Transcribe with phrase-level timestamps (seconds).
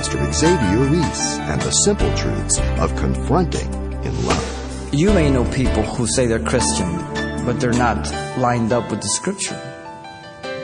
[0.00, 3.70] Pastor Xavier Reese and the simple truths of confronting
[4.02, 4.94] in love.
[4.94, 6.90] You may know people who say they're Christian,
[7.44, 9.60] but they're not lined up with the scripture.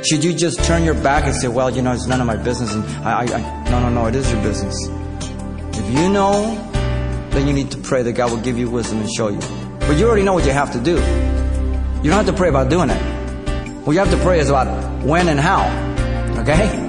[0.08, 2.36] Should you just turn your back and say, well, you know, it's none of my
[2.36, 2.72] business?
[2.72, 4.74] And I, I, I, no, no, no, it is your business.
[4.88, 6.56] If you know,
[7.28, 9.40] then you need to pray that God will give you wisdom and show you.
[9.80, 10.92] But you already know what you have to do.
[10.92, 13.02] You don't have to pray about doing it.
[13.84, 15.66] What you have to pray is about when and how.
[16.40, 16.85] Okay?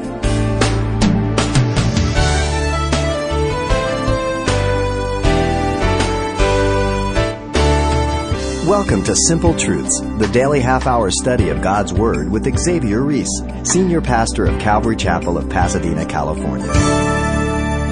[8.68, 13.42] Welcome to Simple Truths, the daily half hour study of God's Word with Xavier Reese,
[13.64, 16.68] Senior Pastor of Calvary Chapel of Pasadena, California.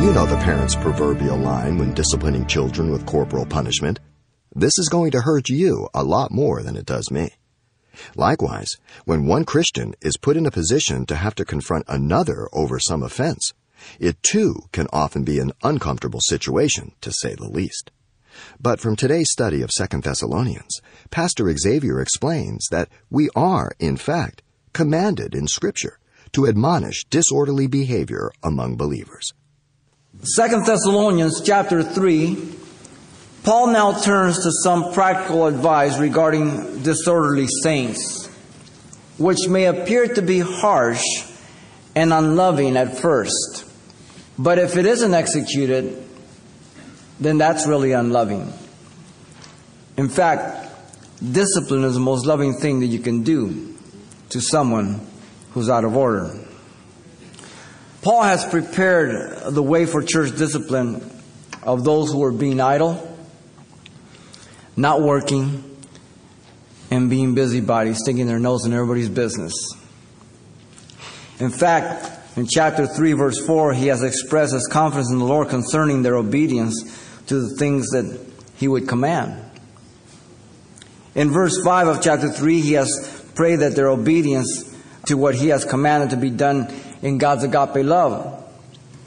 [0.04, 4.02] You know the parent's proverbial line when disciplining children with corporal punishment.
[4.54, 7.30] This is going to hurt you a lot more than it does me.
[8.18, 8.72] Likewise,
[9.06, 13.02] when one Christian is put in a position to have to confront another over some
[13.02, 13.54] offense,
[13.98, 17.92] it too can often be an uncomfortable situation, to say the least.
[18.60, 24.42] But from today's study of 2 Thessalonians, Pastor Xavier explains that we are, in fact,
[24.74, 26.00] commanded in Scripture
[26.34, 29.34] to admonish disorderly behavior among believers.
[30.36, 32.54] 2 Thessalonians chapter 3,
[33.44, 38.28] Paul now turns to some practical advice regarding disorderly saints,
[39.18, 41.04] which may appear to be harsh
[41.96, 43.66] and unloving at first.
[44.38, 46.05] But if it isn't executed,
[47.20, 48.52] then that's really unloving.
[49.98, 50.70] In fact,
[51.32, 53.76] discipline is the most loving thing that you can do
[54.30, 55.00] to someone
[55.52, 56.38] who's out of order.
[58.02, 61.10] Paul has prepared the way for church discipline
[61.64, 63.18] of those who are being idle,
[64.76, 65.64] not working,
[66.92, 69.54] and being busybodies, sticking their nose in everybody's business.
[71.40, 75.50] In fact, in chapter 3, verse 4, he has expressed his confidence in the Lord
[75.50, 78.20] concerning their obedience to the things that
[78.56, 79.42] he would command.
[81.16, 84.76] In verse 5 of chapter 3, he has prayed that their obedience
[85.06, 88.44] to what he has commanded to be done in God's agape love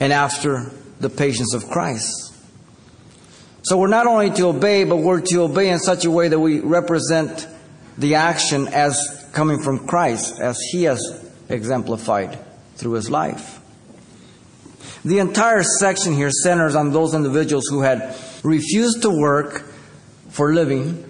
[0.01, 0.71] and after
[1.01, 2.35] the patience of Christ.
[3.63, 6.39] So we're not only to obey, but we're to obey in such a way that
[6.39, 7.47] we represent
[7.99, 12.39] the action as coming from Christ, as he has exemplified
[12.77, 13.58] through his life.
[15.09, 19.63] The entire section here centers on those individuals who had refused to work
[20.29, 21.03] for living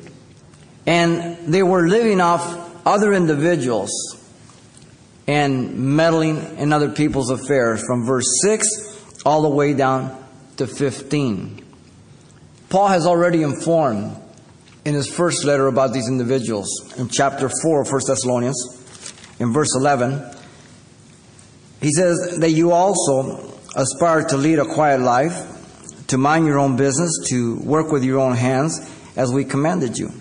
[0.87, 3.91] and they were living off other individuals
[5.27, 10.17] and meddling in other people's affairs from verse 6 all the way down
[10.59, 11.61] to 15.
[12.69, 14.17] Paul has already informed
[14.85, 19.75] in his first letter about these individuals in chapter 4 of 1 Thessalonians in verse
[19.75, 20.37] 11
[21.81, 26.77] he says that you also aspire to lead a quiet life, to mind your own
[26.77, 30.13] business, to work with your own hands, as we commanded you.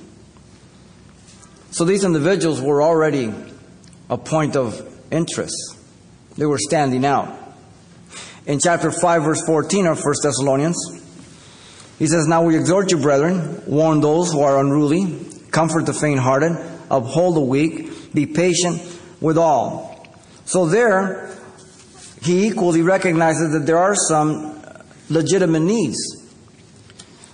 [1.71, 3.33] So these individuals were already
[4.09, 4.81] a point of
[5.11, 5.77] interest.
[6.35, 7.33] They were standing out.
[8.45, 10.77] In chapter 5, verse 14 of 1 Thessalonians,
[11.99, 15.19] he says, Now we exhort you, brethren, warn those who are unruly,
[15.51, 16.55] comfort the faint hearted,
[16.89, 18.81] uphold the weak, be patient
[19.19, 20.07] with all.
[20.45, 21.26] So there,
[22.21, 25.97] he equally recognizes that there are some uh, legitimate needs.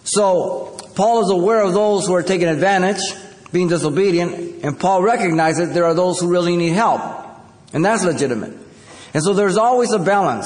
[0.04, 3.02] So, Paul is aware of those who are taking advantage,
[3.52, 7.02] being disobedient, and Paul recognizes there are those who really need help.
[7.74, 8.54] And that's legitimate.
[9.14, 10.46] And so there's always a balance.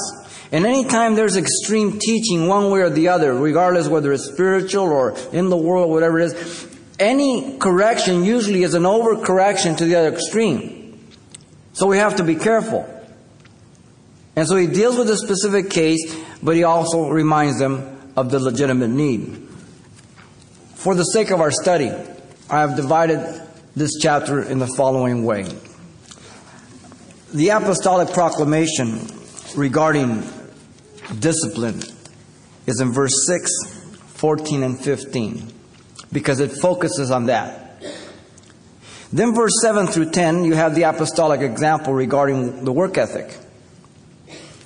[0.50, 5.14] And anytime there's extreme teaching one way or the other, regardless whether it's spiritual or
[5.32, 10.08] in the world, whatever it is, any correction usually is an overcorrection to the other
[10.08, 10.98] extreme.
[11.74, 12.97] So we have to be careful.
[14.38, 18.38] And so he deals with a specific case, but he also reminds them of the
[18.38, 19.48] legitimate need.
[20.76, 21.90] For the sake of our study,
[22.48, 23.18] I have divided
[23.74, 25.42] this chapter in the following way.
[27.34, 29.00] The apostolic proclamation
[29.56, 30.22] regarding
[31.18, 31.82] discipline
[32.68, 33.50] is in verse 6,
[34.14, 35.52] 14, and 15
[36.12, 37.82] because it focuses on that.
[39.12, 43.36] Then, verse 7 through 10, you have the apostolic example regarding the work ethic.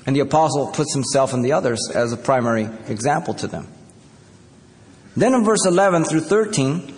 [0.06, 3.68] And the apostle puts himself and the others as a primary example to them.
[5.16, 6.94] Then in verse 11 through 13,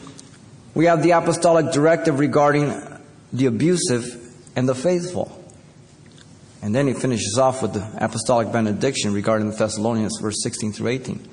[0.75, 2.73] we have the apostolic directive regarding
[3.33, 4.21] the abusive
[4.57, 5.41] and the faithful.
[6.63, 10.89] And then he finishes off with the apostolic benediction regarding the Thessalonians, verse 16 through
[10.89, 11.29] 18.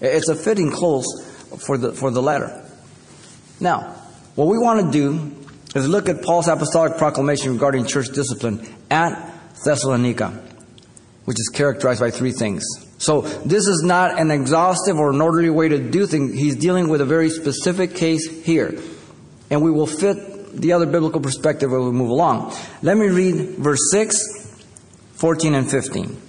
[0.00, 1.06] It's a fitting close
[1.64, 2.64] for the, for the letter.
[3.60, 3.94] Now,
[4.34, 5.44] what we want to do
[5.74, 9.32] is look at Paul's apostolic proclamation regarding church discipline at
[9.64, 10.42] Thessalonica.
[11.26, 12.64] Which is characterized by three things.
[12.98, 16.34] So this is not an exhaustive or an orderly way to do things.
[16.34, 18.80] He's dealing with a very specific case here.
[19.50, 22.54] And we will fit the other biblical perspective as we move along.
[22.82, 24.64] Let me read verse 6,
[25.14, 26.22] 14, and 15.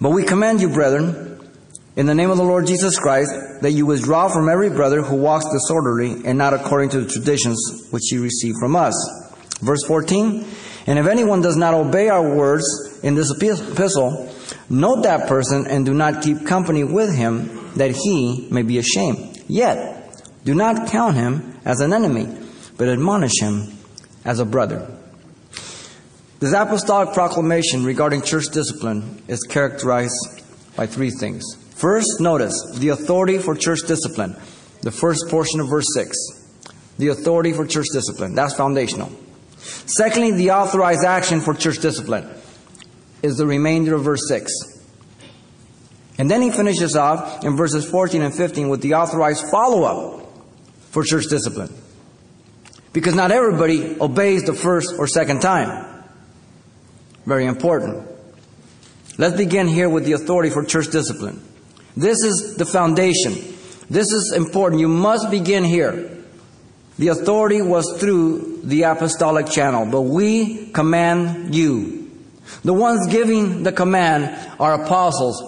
[0.00, 1.50] But we command you, brethren,
[1.94, 3.30] in the name of the Lord Jesus Christ,
[3.60, 7.88] that you withdraw from every brother who walks disorderly and not according to the traditions
[7.90, 8.94] which you received from us.
[9.60, 10.46] Verse 14,
[10.86, 12.64] and if anyone does not obey our words
[13.02, 14.32] in this epistle,
[14.68, 19.42] note that person and do not keep company with him, that he may be ashamed.
[19.48, 22.28] Yet, do not count him as an enemy,
[22.76, 23.78] but admonish him
[24.24, 24.90] as a brother.
[26.40, 30.42] This apostolic proclamation regarding church discipline is characterized
[30.76, 31.44] by three things.
[31.74, 34.36] First, notice the authority for church discipline,
[34.82, 36.16] the first portion of verse 6.
[36.98, 38.34] The authority for church discipline.
[38.34, 39.10] That's foundational.
[39.58, 42.28] Secondly, the authorized action for church discipline
[43.22, 44.52] is the remainder of verse 6.
[46.18, 50.28] And then he finishes off in verses 14 and 15 with the authorized follow up
[50.90, 51.72] for church discipline.
[52.92, 55.86] Because not everybody obeys the first or second time.
[57.24, 58.06] Very important.
[59.16, 61.42] Let's begin here with the authority for church discipline.
[61.96, 63.32] This is the foundation.
[63.88, 64.80] This is important.
[64.80, 66.18] You must begin here.
[66.98, 71.99] The authority was through the apostolic channel, but we command you.
[72.64, 75.42] The ones giving the command are apostles.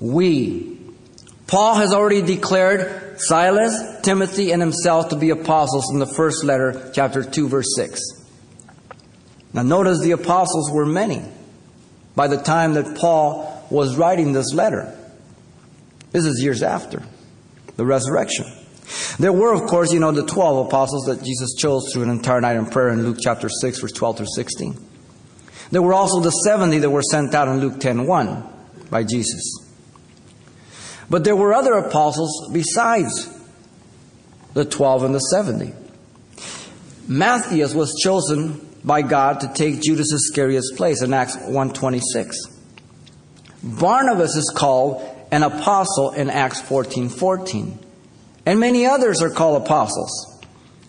[0.00, 0.78] We.
[1.46, 6.90] Paul has already declared Silas, Timothy, and himself to be apostles in the first letter,
[6.92, 8.00] chapter 2, verse 6.
[9.52, 11.22] Now, notice the apostles were many
[12.14, 14.92] by the time that Paul was writing this letter.
[16.12, 17.02] This is years after
[17.76, 18.46] the resurrection.
[19.18, 22.40] There were, of course, you know, the 12 apostles that Jesus chose through an entire
[22.40, 24.85] night in prayer in Luke chapter 6, verse 12 through 16.
[25.70, 28.44] There were also the 70 that were sent out in Luke 10 1
[28.90, 29.58] by Jesus.
[31.08, 33.28] But there were other apostles besides
[34.54, 35.72] the 12 and the 70.
[37.08, 42.36] Matthias was chosen by God to take Judas Iscariot's place in Acts 126.
[43.62, 45.02] Barnabas is called
[45.32, 47.78] an apostle in Acts 14 14.
[48.46, 50.35] And many others are called apostles.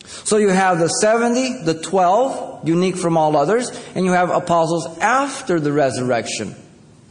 [0.08, 4.88] So you have the 70, the 12, unique from all others, and you have apostles
[5.00, 6.56] after the resurrection.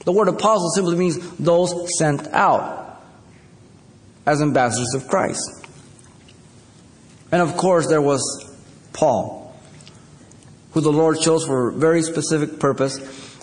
[0.05, 3.03] The word apostle simply means those sent out
[4.25, 5.67] as ambassadors of Christ.
[7.31, 8.23] And of course, there was
[8.93, 9.55] Paul,
[10.73, 12.99] who the Lord chose for a very specific purpose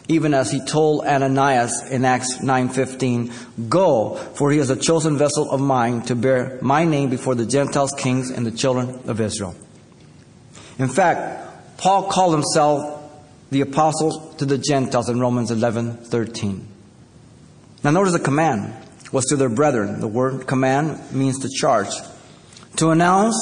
[0.07, 3.31] even as he told Ananias in Acts 9:15,
[3.69, 7.45] "Go, for he is a chosen vessel of mine to bear my name before the
[7.45, 9.55] Gentiles, kings, and the children of Israel."
[10.77, 12.99] In fact, Paul called himself
[13.51, 16.67] the apostle to the Gentiles in Romans 11:13.
[17.83, 18.73] Now notice the command
[19.11, 19.99] was to their brethren.
[19.99, 21.93] The word command means to charge,
[22.77, 23.37] to announce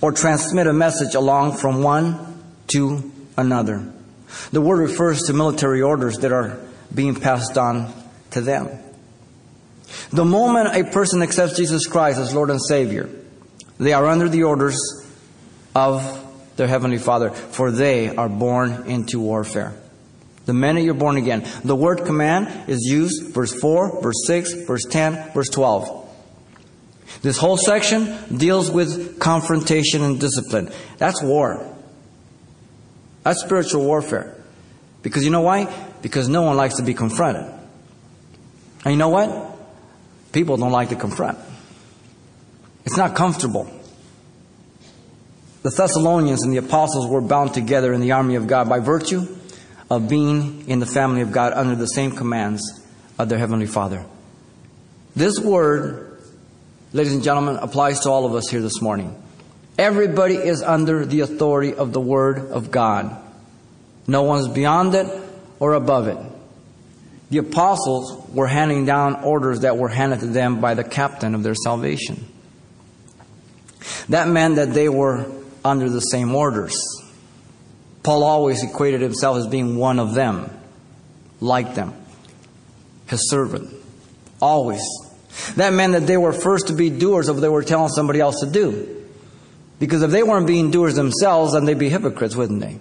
[0.00, 2.16] or transmit a message along from one
[2.68, 3.82] to another.
[4.52, 6.60] The word refers to military orders that are
[6.94, 7.92] being passed on
[8.30, 8.68] to them.
[10.10, 13.08] The moment a person accepts Jesus Christ as Lord and Savior,
[13.78, 14.78] they are under the orders
[15.74, 16.22] of
[16.56, 19.74] their Heavenly Father, for they are born into warfare.
[20.46, 24.84] The minute you're born again, the word command is used verse 4, verse 6, verse
[24.84, 26.04] 10, verse 12.
[27.22, 30.70] This whole section deals with confrontation and discipline.
[30.98, 31.75] That's war.
[33.26, 34.36] That's spiritual warfare.
[35.02, 35.64] Because you know why?
[36.00, 37.52] Because no one likes to be confronted.
[38.84, 39.58] And you know what?
[40.30, 41.36] People don't like to confront.
[42.84, 43.68] It's not comfortable.
[45.64, 49.26] The Thessalonians and the apostles were bound together in the army of God by virtue
[49.90, 52.62] of being in the family of God under the same commands
[53.18, 54.06] of their Heavenly Father.
[55.16, 56.22] This word,
[56.92, 59.20] ladies and gentlemen, applies to all of us here this morning.
[59.78, 63.14] Everybody is under the authority of the Word of God.
[64.06, 65.06] No one's beyond it
[65.58, 66.18] or above it.
[67.30, 71.42] The apostles were handing down orders that were handed to them by the captain of
[71.42, 72.24] their salvation.
[74.08, 75.26] That meant that they were
[75.64, 76.76] under the same orders.
[78.02, 80.48] Paul always equated himself as being one of them,
[81.40, 81.92] like them,
[83.08, 83.74] his servant.
[84.40, 84.82] Always.
[85.56, 88.20] That meant that they were first to be doers of what they were telling somebody
[88.20, 88.95] else to do.
[89.78, 92.78] Because if they weren't being doers themselves, then they'd be hypocrites, wouldn't they?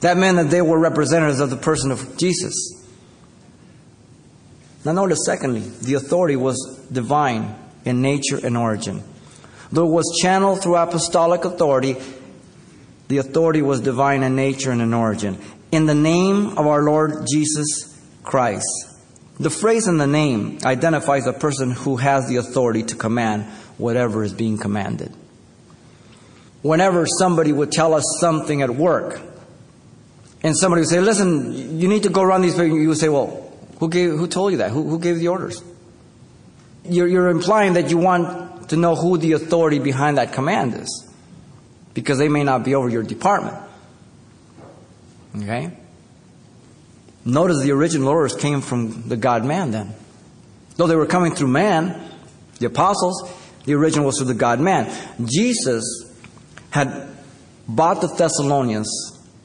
[0.00, 2.54] That meant that they were representatives of the person of Jesus.
[4.84, 7.54] Now, notice, secondly, the authority was divine
[7.84, 9.02] in nature and origin.
[9.70, 11.96] Though it was channeled through apostolic authority,
[13.08, 15.38] the authority was divine in nature and in origin.
[15.70, 18.66] In the name of our Lord Jesus Christ.
[19.40, 23.44] The phrase in the name identifies a person who has the authority to command
[23.78, 25.12] whatever is being commanded.
[26.62, 29.20] Whenever somebody would tell us something at work,
[30.42, 33.08] and somebody would say, Listen, you need to go around these people, you would say,
[33.08, 34.70] Well, who, gave, who told you that?
[34.70, 35.62] Who, who gave the orders?
[36.84, 41.08] You're, you're implying that you want to know who the authority behind that command is,
[41.94, 43.56] because they may not be over your department.
[45.36, 45.72] Okay?
[47.24, 49.94] Notice the original orders came from the God man then.
[50.76, 52.00] Though they were coming through man,
[52.58, 53.30] the apostles,
[53.64, 54.92] the original was through the God man.
[55.24, 56.01] Jesus
[56.72, 57.06] had
[57.68, 58.88] bought the Thessalonians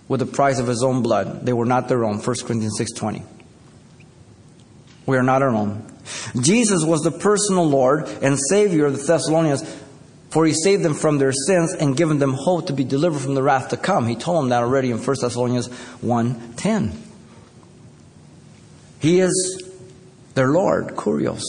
[0.07, 1.45] with the price of his own blood.
[1.45, 2.19] They were not their own.
[2.19, 3.21] 1 Corinthians 6:20.
[5.05, 5.83] We are not our own.
[6.39, 9.63] Jesus was the personal Lord and Savior of the Thessalonians,
[10.29, 13.35] for he saved them from their sins and given them hope to be delivered from
[13.35, 14.07] the wrath to come.
[14.07, 15.67] He told them that already in 1 Thessalonians
[16.01, 16.93] 1:10.
[18.99, 19.63] He is
[20.33, 21.43] their Lord, Kurios.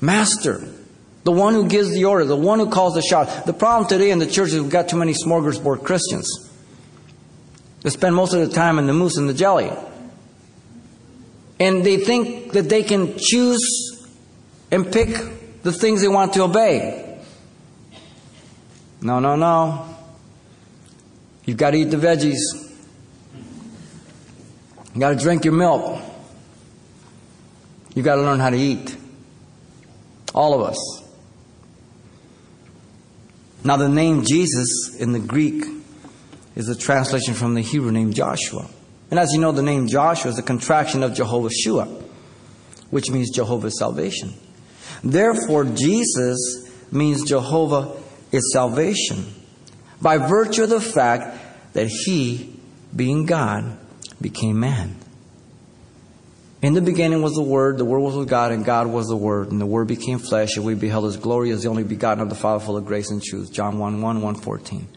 [0.00, 0.68] Master,
[1.24, 3.46] the one who gives the order, the one who calls the shot.
[3.46, 6.28] The problem today in the church is we've got too many smorgasbord Christians.
[7.82, 9.70] They spend most of the time in the mousse and the jelly.
[11.60, 14.06] And they think that they can choose
[14.70, 15.08] and pick
[15.62, 17.20] the things they want to obey.
[19.00, 19.96] No, no, no.
[21.44, 22.38] You've got to eat the veggies.
[24.92, 26.02] You've got to drink your milk.
[27.94, 28.96] You've got to learn how to eat.
[30.34, 31.07] All of us.
[33.68, 35.62] Now, the name Jesus in the Greek
[36.56, 38.66] is a translation from the Hebrew name Joshua.
[39.10, 41.84] And as you know, the name Joshua is a contraction of Jehovah Shua,
[42.88, 44.32] which means Jehovah's salvation.
[45.04, 47.94] Therefore, Jesus means Jehovah
[48.32, 49.26] is salvation
[50.00, 51.38] by virtue of the fact
[51.74, 52.58] that he,
[52.96, 53.78] being God,
[54.18, 54.96] became man.
[56.60, 59.16] In the beginning was the Word, the Word was with God, and God was the
[59.16, 62.20] Word, and the Word became flesh, and we beheld His glory as the only begotten
[62.20, 63.52] of the Father, full of grace and truth.
[63.52, 64.88] John 1 1, 1 14.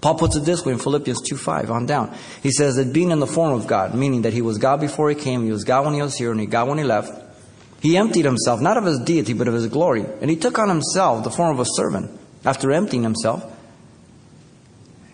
[0.00, 2.14] Paul puts it this way in Philippians 2 5 on down.
[2.42, 5.10] He says that being in the form of God, meaning that He was God before
[5.10, 7.12] He came, He was God when He was here, and He God when He left,
[7.80, 10.06] He emptied Himself, not of His deity, but of His glory.
[10.22, 12.10] And He took on Himself the form of a servant
[12.42, 13.44] after emptying Himself.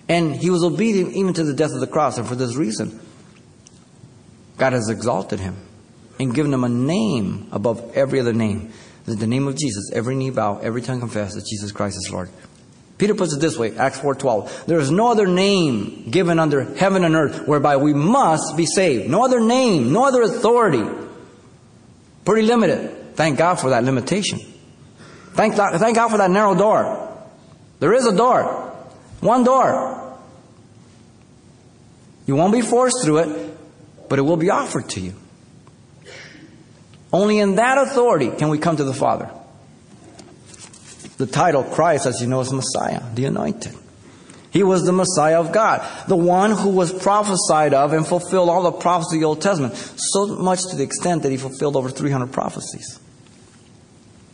[0.08, 3.00] And He was obedient even to the death of the cross, and for this reason,
[4.60, 5.56] God has exalted him
[6.18, 8.72] and given him a name above every other name.
[9.06, 12.28] The name of Jesus, every knee bow, every tongue confess that Jesus Christ is Lord.
[12.98, 14.66] Peter puts it this way, Acts 4:12.
[14.66, 19.08] There is no other name given under heaven and earth whereby we must be saved.
[19.10, 20.84] No other name, no other authority.
[22.26, 23.16] Pretty limited.
[23.16, 24.40] Thank God for that limitation.
[25.32, 27.08] Thank, thank God for that narrow door.
[27.78, 28.74] There is a door.
[29.20, 30.18] One door.
[32.26, 33.58] You won't be forced through it,
[34.10, 35.14] but it will be offered to you.
[37.12, 39.30] Only in that authority can we come to the Father.
[41.16, 43.72] The title Christ, as you know, is Messiah, the anointed.
[44.50, 48.64] He was the Messiah of God, the one who was prophesied of and fulfilled all
[48.64, 51.88] the prophecies of the Old Testament, so much to the extent that he fulfilled over
[51.88, 52.98] 300 prophecies.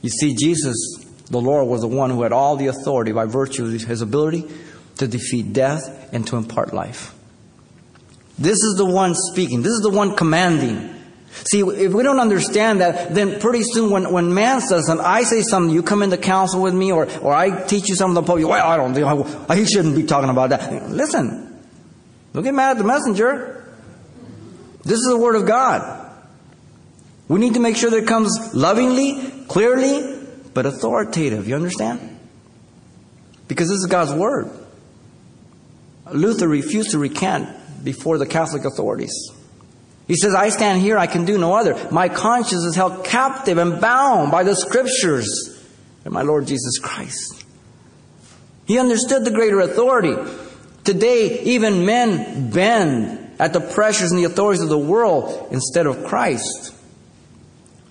[0.01, 0.77] You see, Jesus,
[1.29, 4.49] the Lord, was the one who had all the authority by virtue of his ability
[4.97, 7.13] to defeat death and to impart life.
[8.39, 9.63] This is the one speaking.
[9.63, 10.95] This is the one commanding.
[11.45, 15.23] See, if we don't understand that, then pretty soon when, when man says something, I
[15.23, 18.23] say something, you come into council with me, or, or I teach you something, the
[18.23, 20.91] Pope, well, I don't think, he shouldn't be talking about that.
[20.91, 21.63] Listen,
[22.33, 23.65] don't get mad at the messenger.
[24.83, 26.03] This is the word of God.
[27.29, 30.17] We need to make sure that it comes lovingly, clearly,
[30.55, 31.49] but authoritative.
[31.49, 32.19] You understand?
[33.49, 34.51] Because this is God's word.
[36.13, 37.49] Luther refused to recant
[37.83, 39.15] before the Catholic authorities.
[40.07, 41.75] He says, I stand here, I can do no other.
[41.91, 45.61] My conscience is held captive and bound by the scriptures
[46.05, 47.45] and my Lord Jesus Christ.
[48.67, 50.15] He understood the greater authority.
[50.85, 56.05] Today, even men bend at the pressures and the authorities of the world instead of
[56.05, 56.73] Christ.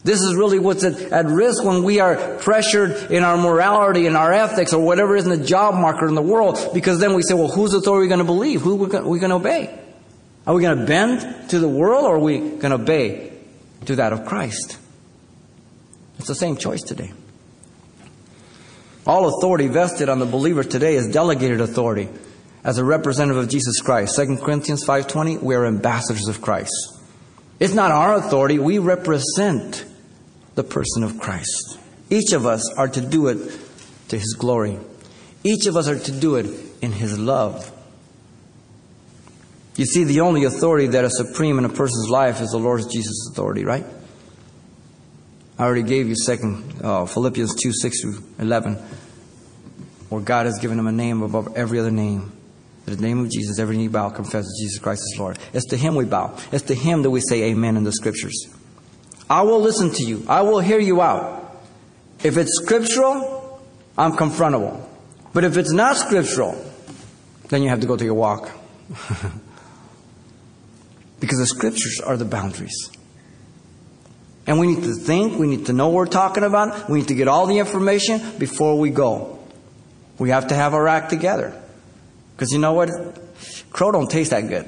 [0.06, 4.16] This is really what's at, at, risk when we are pressured in our morality and
[4.16, 7.24] our ethics or whatever is in the job market in the world, because then we
[7.24, 8.62] say, well, whose authority are we going to believe?
[8.62, 9.80] Who are we going to obey?
[10.46, 13.34] Are we going to bend to the world or are we going to obey
[13.86, 14.78] to that of Christ?
[16.20, 17.12] It's the same choice today.
[19.08, 22.10] All authority vested on the believer today is delegated authority
[22.64, 24.16] as a representative of Jesus Christ.
[24.16, 27.00] 2 Corinthians 5:20, we are ambassadors of Christ.
[27.60, 29.84] It's not our authority, we represent
[30.56, 31.80] the person of Christ.
[32.10, 33.38] Each of us are to do it
[34.10, 34.80] to his glory.
[35.44, 36.48] Each of us are to do it
[36.82, 37.72] in his love.
[39.76, 42.82] You see, the only authority that is supreme in a person's life is the Lord
[42.92, 43.86] Jesus' authority, right?
[45.58, 48.76] I already gave you second uh, Philippians 2, 6 through 11,
[50.10, 52.32] where God has given him a name above every other name.
[52.88, 55.40] In the name of Jesus, every knee bow confesses Jesus Christ is Lord.
[55.54, 56.38] It's to him we bow.
[56.52, 58.48] It's to him that we say amen in the scriptures.
[59.30, 60.26] I will listen to you.
[60.28, 61.42] I will hear you out.
[62.24, 63.62] If it's scriptural,
[63.98, 64.88] I'm confrontable.
[65.34, 66.56] But if it's not scriptural,
[67.50, 68.52] then you have to go take a walk.
[71.20, 72.92] because the scriptures are the boundaries.
[74.48, 77.08] And we need to think, we need to know what we're talking about, we need
[77.08, 79.40] to get all the information before we go.
[80.20, 81.60] We have to have our act together.
[82.36, 82.90] Because you know what?
[83.72, 84.68] Crow don't taste that good.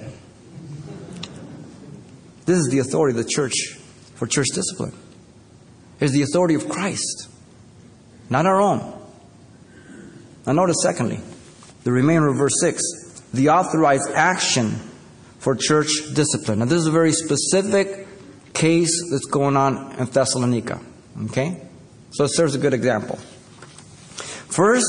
[2.46, 3.77] This is the authority of the church
[4.18, 4.94] for church discipline.
[6.00, 7.30] It's the authority of Christ,
[8.30, 8.80] not our own.
[10.46, 11.20] Now notice secondly,
[11.84, 12.82] the remainder of verse 6,
[13.34, 14.72] the authorized action
[15.40, 16.60] for church discipline.
[16.60, 18.08] Now this is a very specific
[18.54, 20.82] case that's going on in Thessalonica.
[21.26, 21.62] Okay?
[22.12, 23.18] So it serves a good example.
[24.50, 24.88] First,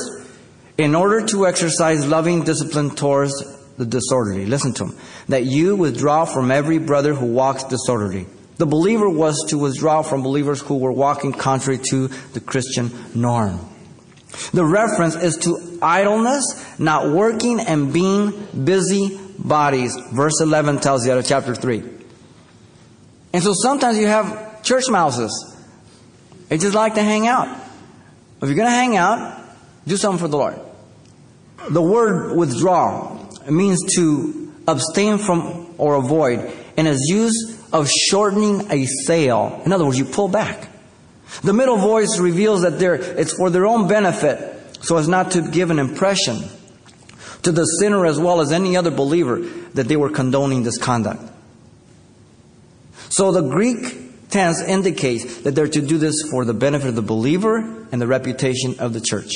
[0.78, 3.34] in order to exercise loving discipline towards
[3.76, 4.96] the disorderly, listen to him,
[5.28, 8.26] that you withdraw from every brother who walks disorderly.
[8.58, 13.60] The believer was to withdraw from believers who were walking contrary to the Christian norm.
[14.52, 19.96] The reference is to idleness, not working, and being busy bodies.
[20.12, 21.82] Verse 11 tells you out of chapter 3.
[23.32, 25.56] And so sometimes you have church mouses.
[26.48, 27.48] They just like to hang out.
[28.40, 29.40] If you're going to hang out,
[29.86, 30.58] do something for the Lord.
[31.70, 38.86] The word withdraw means to abstain from or avoid and is used of shortening a
[38.86, 39.62] sail.
[39.64, 40.68] In other words, you pull back.
[41.42, 45.70] The middle voice reveals that it's for their own benefit so as not to give
[45.70, 46.42] an impression
[47.42, 49.40] to the sinner as well as any other believer
[49.74, 51.22] that they were condoning this conduct.
[53.10, 57.02] So the Greek tense indicates that they're to do this for the benefit of the
[57.02, 59.32] believer and the reputation of the church.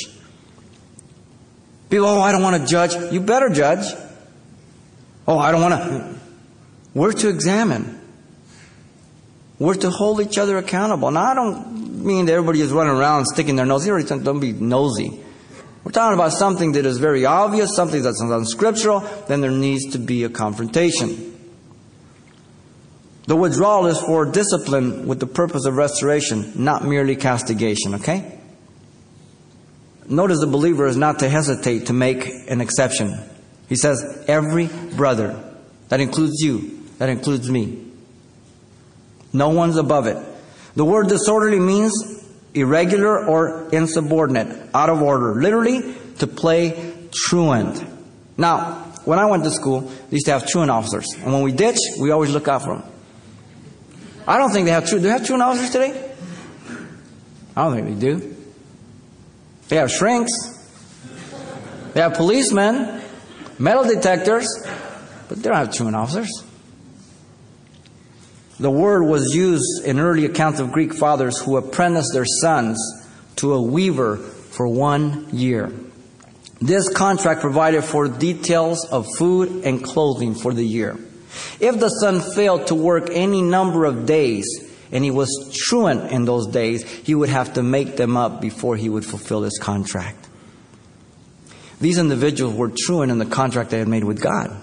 [1.89, 3.13] People, oh, I don't want to judge.
[3.13, 3.85] You better judge.
[5.27, 6.15] Oh, I don't want to.
[6.93, 7.99] We're to examine.
[9.59, 11.11] We're to hold each other accountable.
[11.11, 13.85] Now, I don't mean that everybody is running around sticking their nose.
[13.85, 15.19] Don't be nosy.
[15.83, 19.99] We're talking about something that is very obvious, something that's unscriptural, then there needs to
[19.99, 21.31] be a confrontation.
[23.25, 28.39] The withdrawal is for discipline with the purpose of restoration, not merely castigation, okay?
[30.07, 33.17] Notice the believer is not to hesitate to make an exception.
[33.69, 35.41] He says, every brother.
[35.89, 36.81] That includes you.
[36.97, 37.92] That includes me.
[39.33, 40.17] No one's above it.
[40.75, 45.35] The word disorderly means irregular or insubordinate, out of order.
[45.35, 47.83] Literally, to play truant.
[48.37, 51.07] Now, when I went to school, they used to have truant officers.
[51.17, 52.89] And when we ditch, we always look out for them.
[54.27, 55.03] I don't think they have truant.
[55.03, 56.11] Do they have truant officers today?
[57.55, 58.35] I don't think they do.
[59.67, 60.31] They have shrinks.
[61.93, 63.01] They have policemen,
[63.59, 64.47] metal detectors,
[65.29, 66.43] but they don't have truant officers.
[68.59, 72.77] The word was used in early accounts of Greek fathers who apprenticed their sons
[73.37, 75.71] to a weaver for one year.
[76.61, 80.97] This contract provided for details of food and clothing for the year.
[81.59, 84.45] If the son failed to work any number of days,
[84.91, 88.77] and he was truant in those days, he would have to make them up before
[88.77, 90.27] he would fulfill his contract.
[91.81, 94.55] These individuals were truant in the contract they had made with God.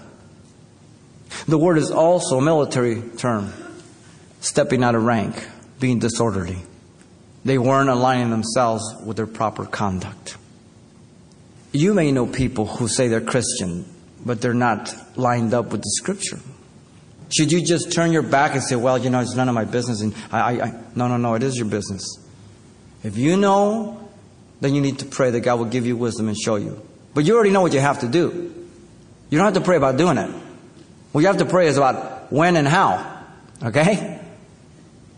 [1.47, 3.53] The word is also a military term,
[4.41, 5.47] stepping out of rank,
[5.79, 6.57] being disorderly.
[7.45, 10.37] They weren't aligning themselves with their proper conduct.
[11.71, 13.85] You may know people who say they're Christian,
[14.25, 16.39] but they're not lined up with the scripture.
[17.35, 19.63] Should you just turn your back and say, well, you know, it's none of my
[19.63, 20.01] business?
[20.01, 22.03] And I, I, I, no, no, no, it is your business.
[23.03, 24.09] If you know,
[24.59, 26.85] then you need to pray that God will give you wisdom and show you.
[27.13, 28.53] But you already know what you have to do.
[29.29, 30.29] You don't have to pray about doing it.
[31.13, 33.23] What you have to pray is about when and how.
[33.63, 34.10] Okay?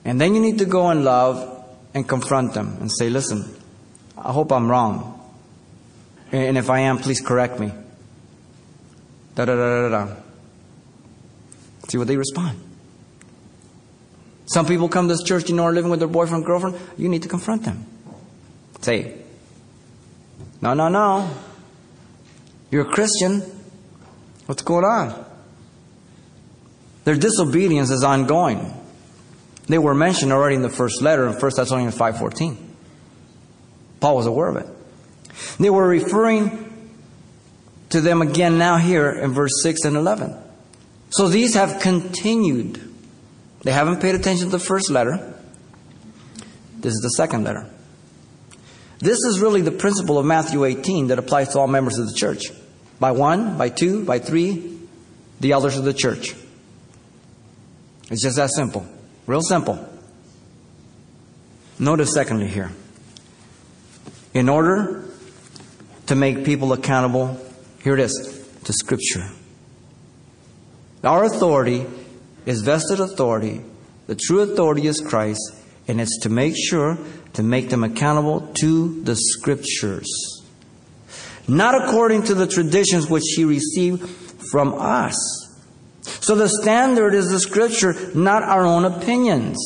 [0.05, 3.55] And then you need to go in love and confront them and say, listen,
[4.17, 5.19] I hope I'm wrong.
[6.31, 7.71] And if I am, please correct me.
[9.35, 10.15] Da da da da da.
[11.87, 12.59] See what they respond.
[14.45, 16.77] Some people come to this church, you know, are living with their boyfriend, girlfriend.
[16.97, 17.85] You need to confront them.
[18.81, 19.15] Say,
[20.61, 21.29] no, no, no.
[22.71, 23.41] You're a Christian.
[24.45, 25.25] What's going on?
[27.05, 28.73] Their disobedience is ongoing.
[29.67, 32.57] They were mentioned already in the first letter in 1 Thessalonians 5.14.
[33.99, 34.67] Paul was aware of it.
[35.59, 36.69] They were referring
[37.89, 40.35] to them again now here in verse 6 and 11.
[41.09, 42.81] So these have continued.
[43.61, 45.33] They haven't paid attention to the first letter.
[46.79, 47.69] This is the second letter.
[48.99, 52.13] This is really the principle of Matthew 18 that applies to all members of the
[52.13, 52.51] church.
[52.99, 54.79] By one, by two, by three,
[55.39, 56.35] the elders of the church.
[58.09, 58.87] It's just that simple.
[59.25, 59.87] Real simple.
[61.79, 62.71] Notice, secondly, here.
[64.33, 65.05] In order
[66.07, 67.39] to make people accountable,
[67.83, 69.29] here it is, to Scripture.
[71.03, 71.85] Our authority
[72.45, 73.61] is vested authority.
[74.07, 75.41] The true authority is Christ,
[75.87, 76.97] and it's to make sure
[77.33, 80.07] to make them accountable to the Scriptures.
[81.47, 84.09] Not according to the traditions which he received
[84.51, 85.42] from us.
[86.23, 89.59] So the standard is the Scripture, not our own opinions.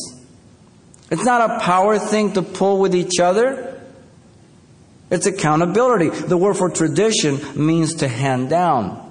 [1.12, 3.80] It's not a power thing to pull with each other.
[5.12, 6.10] It's accountability.
[6.10, 9.04] The word for tradition means to hand down.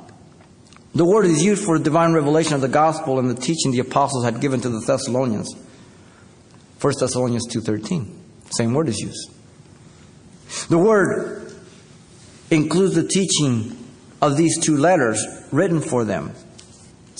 [0.96, 4.24] The word is used for divine revelation of the gospel and the teaching the apostles
[4.24, 5.54] had given to the Thessalonians.
[6.80, 8.12] 1 Thessalonians 2:13.
[8.50, 9.30] Same word is used.
[10.68, 11.52] The word
[12.50, 13.76] includes the teaching
[14.20, 16.32] of these two letters written for them.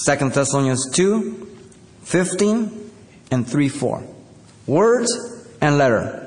[0.05, 1.49] 2 Thessalonians 2,
[2.03, 2.91] 15,
[3.31, 4.05] and 3 4.
[4.67, 6.23] Words and letter.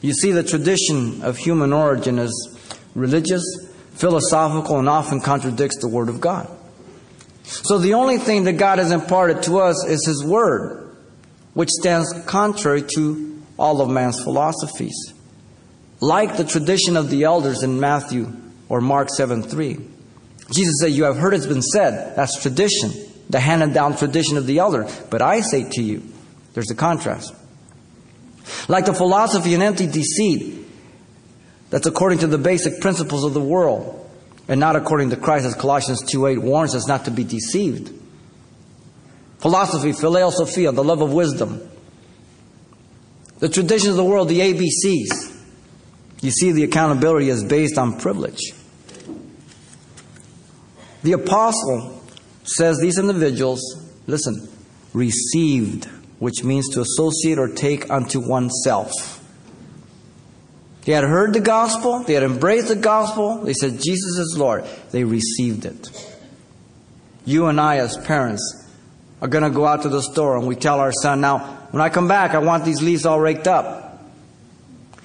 [0.00, 2.58] You see, the tradition of human origin is
[2.94, 3.42] religious,
[3.92, 6.48] philosophical, and often contradicts the Word of God.
[7.42, 10.96] So the only thing that God has imparted to us is His Word,
[11.54, 15.12] which stands contrary to all of man's philosophies.
[16.00, 18.32] Like the tradition of the elders in Matthew
[18.68, 19.78] or Mark 7 3.
[20.50, 22.14] Jesus said, You have heard it's been said.
[22.16, 22.92] That's tradition,
[23.28, 24.88] the handed down tradition of the elder.
[25.10, 26.02] But I say to you,
[26.54, 27.34] there's a contrast.
[28.68, 30.66] Like the philosophy and empty deceit
[31.70, 34.08] that's according to the basic principles of the world
[34.48, 37.92] and not according to Christ, as Colossians 2 8 warns us not to be deceived.
[39.38, 41.68] Philosophy, phileo sophia, the love of wisdom.
[43.40, 45.36] The traditions of the world, the ABCs.
[46.22, 48.40] You see, the accountability is based on privilege.
[51.06, 52.02] The apostle
[52.42, 53.60] says these individuals,
[54.08, 54.48] listen,
[54.92, 55.84] received,
[56.18, 58.90] which means to associate or take unto oneself.
[60.82, 64.64] They had heard the gospel, they had embraced the gospel, they said, Jesus is Lord.
[64.90, 65.88] They received it.
[67.24, 68.68] You and I, as parents,
[69.22, 71.38] are going to go out to the store and we tell our son, now,
[71.70, 74.02] when I come back, I want these leaves all raked up.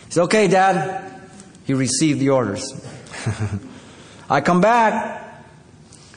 [0.07, 1.13] He said, okay, Dad.
[1.67, 2.73] He received the orders.
[4.31, 5.21] I come back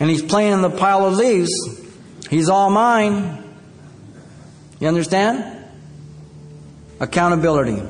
[0.00, 1.50] and he's playing in the pile of leaves.
[2.28, 3.42] He's all mine.
[4.80, 5.64] You understand?
[7.00, 7.82] Accountability.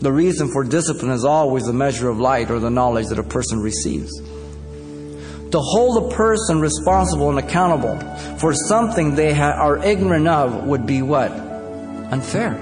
[0.00, 3.22] The reason for discipline is always the measure of light or the knowledge that a
[3.22, 4.10] person receives.
[5.50, 7.98] To hold a person responsible and accountable
[8.38, 11.32] for something they ha- are ignorant of would be what?
[11.32, 12.54] Unfair.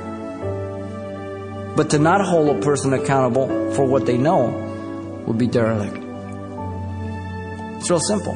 [1.76, 6.07] But to not hold a person accountable for what they know would be derelict.
[7.78, 8.34] It's real simple.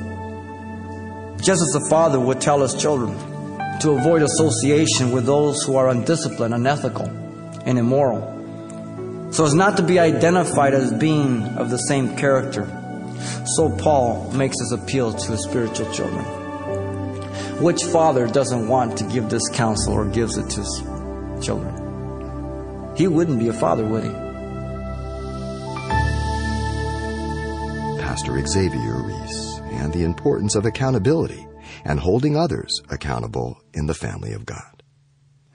[1.37, 3.17] Just as the father would tell his children
[3.81, 7.07] to avoid association with those who are undisciplined, unethical,
[7.65, 8.33] and immoral
[9.33, 12.67] so as not to be identified as being of the same character.
[13.57, 16.23] So Paul makes his appeal to his spiritual children.
[17.63, 20.83] Which father doesn't want to give this counsel or gives it to his
[21.43, 22.95] children?
[22.95, 24.11] He wouldn't be a father, would he?
[28.13, 31.47] Pastor Xavier Reese and the importance of accountability
[31.83, 34.83] and holding others accountable in the family of God.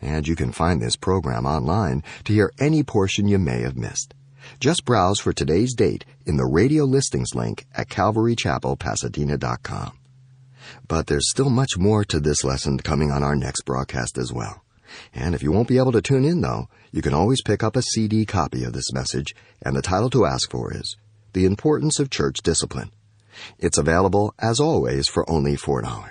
[0.01, 4.15] And you can find this program online to hear any portion you may have missed.
[4.59, 9.99] Just browse for today's date in the radio listings link at calvarychapelpasadena.com.
[10.87, 14.63] But there's still much more to this lesson coming on our next broadcast as well.
[15.13, 17.75] And if you won't be able to tune in though, you can always pick up
[17.75, 20.97] a CD copy of this message, and the title to ask for is
[21.33, 22.91] The Importance of Church Discipline.
[23.59, 26.09] It's available, as always, for only $4.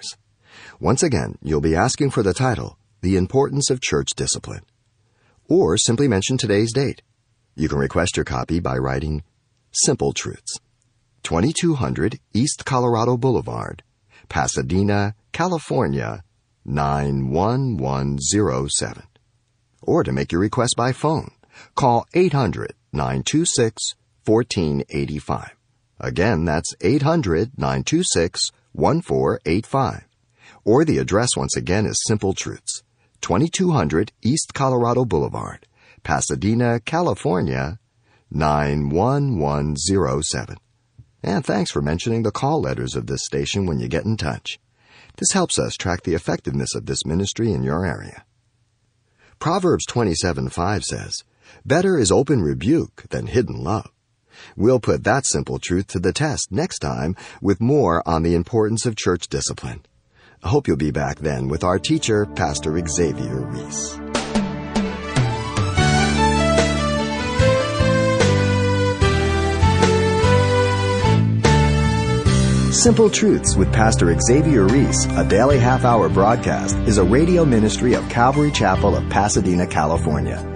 [0.79, 4.63] Once again, you'll be asking for the title, the Importance of Church Discipline.
[5.49, 7.03] Or simply mention today's date.
[7.55, 9.23] You can request your copy by writing
[9.73, 10.61] Simple Truths,
[11.23, 13.83] 2200 East Colorado Boulevard,
[14.29, 16.23] Pasadena, California,
[16.65, 19.03] 91107.
[19.83, 21.31] Or to make your request by phone,
[21.75, 23.95] call 800 926
[24.27, 25.55] 1485.
[26.01, 30.09] Again, that's 800 926 1485.
[30.65, 32.83] Or the address once again is Simple Truths,
[33.21, 35.67] 2200 East Colorado Boulevard,
[36.03, 37.79] Pasadena, California,
[38.31, 40.57] 91107.
[41.23, 44.59] And thanks for mentioning the call letters of this station when you get in touch.
[45.17, 48.25] This helps us track the effectiveness of this ministry in your area.
[49.39, 51.25] Proverbs 27:5 says,
[51.65, 53.91] "Better is open rebuke than hidden love."
[54.57, 58.87] We'll put that simple truth to the test next time with more on the importance
[58.87, 59.85] of church discipline.
[60.43, 63.99] I hope you'll be back then with our teacher, Pastor Xavier Reese.
[72.77, 77.95] Simple Truths with Pastor Xavier Reese, a daily half hour broadcast, is a radio ministry
[77.95, 80.56] of Calvary Chapel of Pasadena, California.